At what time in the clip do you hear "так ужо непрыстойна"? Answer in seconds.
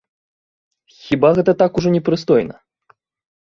1.61-2.55